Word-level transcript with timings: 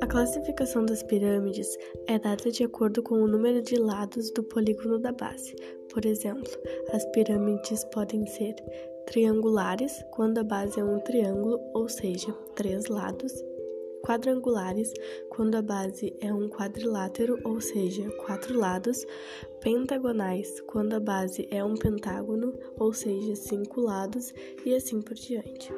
A 0.00 0.06
classificação 0.06 0.84
das 0.84 1.02
pirâmides 1.02 1.76
é 2.06 2.18
dada 2.18 2.50
de 2.50 2.64
acordo 2.64 3.02
com 3.02 3.16
o 3.16 3.26
número 3.26 3.62
de 3.62 3.76
lados 3.76 4.30
do 4.30 4.42
polígono 4.42 4.98
da 4.98 5.12
base. 5.12 5.54
Por 5.92 6.04
exemplo, 6.06 6.50
as 6.92 7.04
pirâmides 7.06 7.84
podem 7.84 8.26
ser 8.26 8.54
triangulares, 9.06 10.04
quando 10.10 10.38
a 10.38 10.44
base 10.44 10.80
é 10.80 10.84
um 10.84 10.98
triângulo, 11.00 11.60
ou 11.72 11.88
seja, 11.88 12.32
três 12.54 12.86
lados, 12.86 13.32
quadrangulares, 14.04 14.92
quando 15.30 15.54
a 15.54 15.62
base 15.62 16.14
é 16.20 16.32
um 16.32 16.46
quadrilátero, 16.46 17.38
ou 17.42 17.58
seja, 17.58 18.06
quatro 18.26 18.58
lados, 18.58 19.06
pentagonais, 19.60 20.60
quando 20.66 20.92
a 20.92 21.00
base 21.00 21.48
é 21.50 21.64
um 21.64 21.74
pentágono, 21.74 22.52
ou 22.78 22.92
seja, 22.92 23.34
cinco 23.34 23.80
lados, 23.80 24.34
e 24.66 24.74
assim 24.74 25.00
por 25.00 25.14
diante. 25.14 25.72